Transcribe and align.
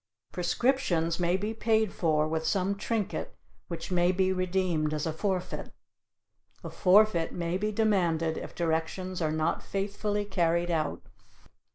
Prescriptions 0.31 1.19
may 1.19 1.37
be 1.37 1.53
paid 1.53 1.93
for 1.93 2.27
with 2.27 2.43
some 2.43 2.73
trinket 2.73 3.35
which 3.67 3.91
may 3.91 4.11
be 4.11 4.33
redeemed 4.33 4.95
as 4.95 5.05
a 5.05 5.13
forfeit. 5.13 5.71
A 6.63 6.71
forfeit 6.71 7.33
may 7.33 7.55
be 7.55 7.71
demanded 7.71 8.35
if 8.35 8.55
directions 8.55 9.21
are 9.21 9.29
not 9.31 9.61
faithfully 9.61 10.25
carried 10.25 10.71
out. 10.71 11.03